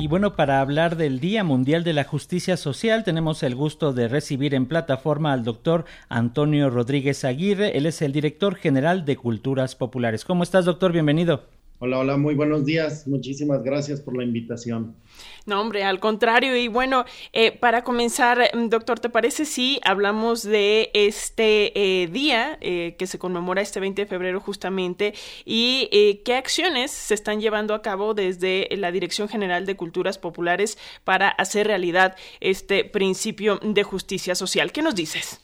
[0.00, 4.06] Y bueno, para hablar del Día Mundial de la Justicia Social, tenemos el gusto de
[4.06, 7.76] recibir en plataforma al doctor Antonio Rodríguez Aguirre.
[7.76, 10.24] Él es el director general de Culturas Populares.
[10.24, 10.92] ¿Cómo estás, doctor?
[10.92, 11.57] Bienvenido.
[11.80, 13.06] Hola, hola, muy buenos días.
[13.06, 14.96] Muchísimas gracias por la invitación.
[15.46, 16.56] No, hombre, al contrario.
[16.56, 22.58] Y bueno, eh, para comenzar, mm, doctor, ¿te parece si hablamos de este eh, día
[22.60, 25.14] eh, que se conmemora este 20 de febrero justamente
[25.44, 30.78] y qué acciones se están llevando a cabo desde la Dirección General de Culturas Populares
[31.04, 34.72] para hacer realidad este principio de justicia social?
[34.72, 35.40] ¿Qué nos dices?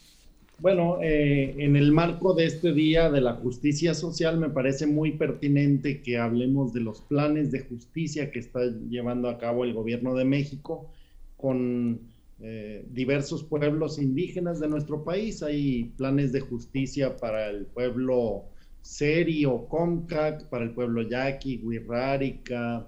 [0.59, 5.12] Bueno, eh, en el marco de este Día de la Justicia Social me parece muy
[5.12, 10.15] pertinente que hablemos de los planes de justicia que está llevando a cabo el gobierno
[10.15, 10.91] de México
[11.37, 12.01] con
[12.41, 15.43] eh, diversos pueblos indígenas de nuestro país.
[15.43, 18.45] Hay planes de justicia para el pueblo
[18.81, 22.87] Seri o Comcac, para el pueblo Yaqui, Huirrárica,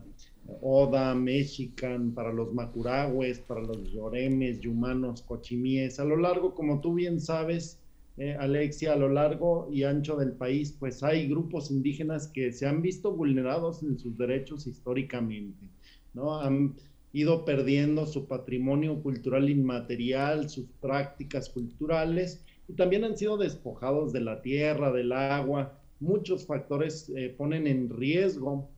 [0.61, 5.99] Oda, Mexican, para los Macurahues, para los Lloremes, Yumanos, Cochimíes.
[5.99, 7.81] A lo largo, como tú bien sabes,
[8.17, 12.67] eh, Alexia, a lo largo y ancho del país, pues hay grupos indígenas que se
[12.67, 15.69] han visto vulnerados en sus derechos históricamente,
[16.15, 16.41] ¿no?
[16.41, 16.75] Han
[17.13, 24.21] ido perdiendo su patrimonio cultural inmaterial, sus prácticas culturales, y también han sido despojados de
[24.21, 25.79] la tierra, del agua.
[26.01, 28.69] Muchos factores eh, ponen en riesgo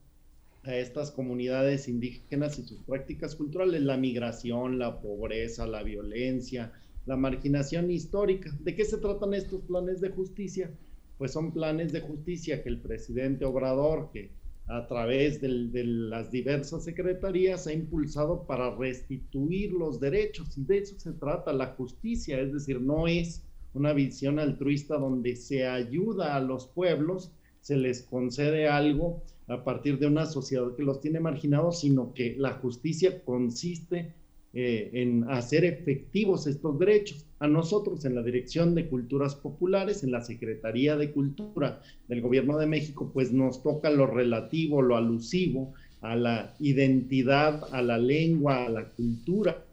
[0.63, 6.73] a estas comunidades indígenas y sus prácticas culturales, la migración, la pobreza, la violencia,
[7.05, 8.51] la marginación histórica.
[8.59, 10.71] ¿De qué se tratan estos planes de justicia?
[11.17, 14.31] Pues son planes de justicia que el presidente Obrador, que
[14.69, 15.49] a través de,
[15.83, 21.73] las diversas secretarías ha impulsado para restituir los derechos y de eso se trata la
[21.73, 27.77] justicia, es decir, no es una visión altruista donde se ayuda a los pueblos, se
[27.77, 32.53] les concede algo a partir de una sociedad que los tiene marginados, sino que la
[32.53, 34.13] justicia consiste
[34.53, 37.25] eh, en hacer efectivos estos derechos.
[37.39, 42.57] A nosotros en la Dirección de Culturas Populares, en la Secretaría de Cultura del Gobierno
[42.57, 48.65] de México, pues nos toca lo relativo, lo alusivo a la identidad, a la lengua,
[48.65, 49.63] a la cultura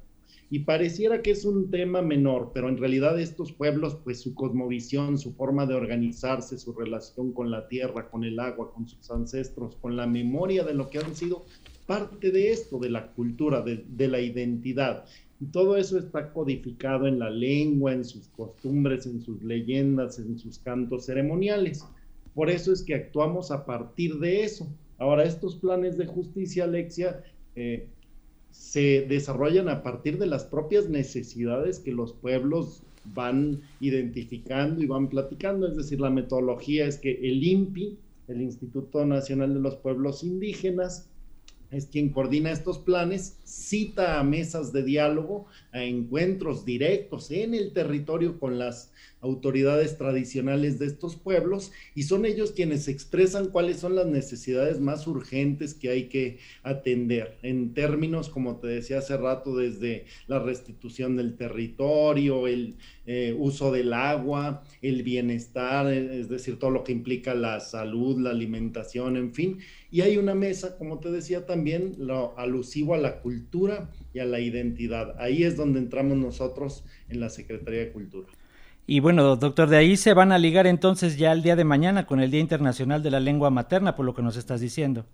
[0.48, 5.18] y pareciera que es un tema menor, pero en realidad estos pueblos, pues su cosmovisión,
[5.18, 9.74] su forma de organizarse, su relación con la tierra, con el agua, con sus ancestros,
[9.76, 11.44] con la memoria de lo que han sido
[11.86, 15.04] parte de esto, de la cultura, de, la identidad.
[15.40, 20.38] Y todo eso está codificado en la lengua, en sus costumbres, en sus leyendas, en
[20.38, 21.84] sus cantos ceremoniales.
[22.34, 24.68] Por eso es que actuamos a partir de eso.
[24.98, 27.22] Ahora, estos planes de justicia, Alexia,
[27.54, 27.88] eh,
[28.58, 35.08] se desarrollan a partir de las propias necesidades que los pueblos van identificando y van
[35.08, 35.68] platicando.
[35.68, 41.08] Es decir, la metodología es que el INPI, el Instituto Nacional de los Pueblos Indígenas,
[41.70, 47.72] es quien coordina estos planes, cita a mesas de diálogo, a encuentros directos en el
[47.72, 53.96] territorio con las autoridades tradicionales de estos pueblos y son ellos quienes expresan cuáles son
[53.96, 59.56] las necesidades más urgentes que hay que atender en términos, como te decía hace rato,
[59.56, 62.76] desde la restitución del territorio, el
[63.06, 68.30] eh, uso del agua, el bienestar, es decir, todo lo que implica la salud, la
[68.30, 69.58] alimentación, en fin.
[69.90, 71.55] Y hay una mesa, como te decía también,
[71.98, 75.14] lo alusivo a la cultura y a la identidad.
[75.18, 78.28] Ahí es donde entramos nosotros en la Secretaría de Cultura.
[78.86, 82.06] Y bueno, doctor, de ahí se van a ligar entonces ya el día de mañana
[82.06, 85.04] con el Día Internacional de la Lengua Materna, por lo que nos estás diciendo.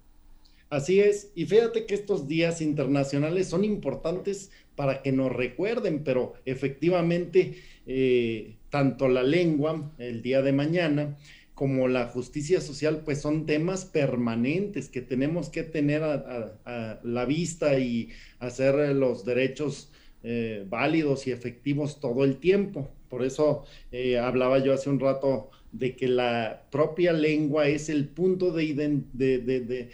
[0.69, 6.35] Así es, y fíjate que estos días internacionales son importantes para que nos recuerden, pero
[6.47, 11.17] efectivamente, eh, tanto la lengua, el día de mañana,
[11.63, 17.79] como la justicia social, pues son temas permanentes que tenemos que tener a, la vista
[17.79, 18.09] y
[18.41, 19.93] hacer los derechos
[20.25, 22.91] eh, válidos y efectivos todo el tiempo.
[23.09, 23.63] Por eso
[23.93, 29.89] eh, hablaba yo hace un rato de que la propia lengua es el punto de,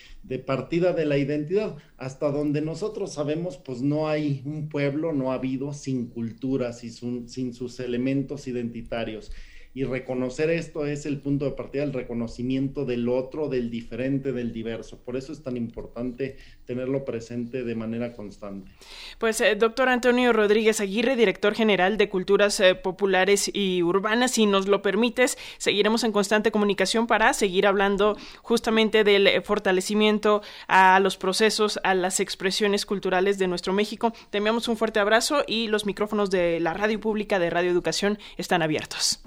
[0.47, 1.77] partida de la identidad.
[1.99, 6.89] Hasta donde nosotros sabemos, pues no hay un pueblo, no ha habido sin culturas y
[6.89, 9.31] sin sus elementos identitarios
[9.75, 14.53] y reconocer esto es el punto de partida del reconocimiento del otro, del diferente, del
[14.53, 14.99] diverso.
[15.05, 18.71] Por eso es tan importante tenerlo presente de manera constante.
[19.19, 24.47] Pues, eh, doctor Antonio Rodríguez Aguirre, director general de Culturas eh, Populares y Urbanas, si
[24.47, 31.01] nos lo permites, seguiremos en constante comunicación para seguir hablando justamente del eh, fortalecimiento a
[31.01, 34.13] los procesos, a las expresiones culturales de nuestro México.
[34.31, 38.19] Te enviamos un fuerte abrazo y los micrófonos de la radio pública de Radio Educación
[38.37, 39.23] están abiertos.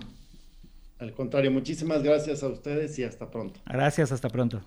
[1.01, 3.59] Al contrario, muchísimas gracias a ustedes y hasta pronto.
[3.65, 4.61] Gracias, hasta pronto.